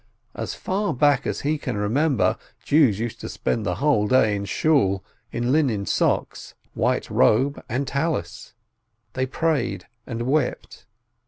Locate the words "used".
2.99-3.21